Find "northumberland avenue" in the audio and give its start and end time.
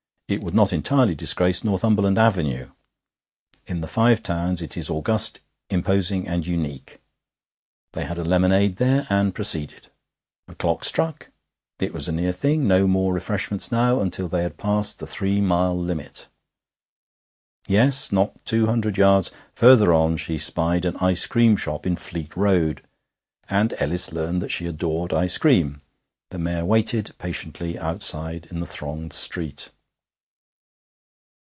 1.61-2.71